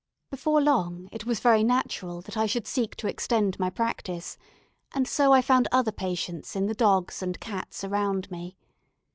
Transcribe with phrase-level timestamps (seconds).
[0.31, 4.35] Before long it was very natural that I should seek to extend my practice;
[4.93, 8.57] and so I found other patients in the dogs and cats around me.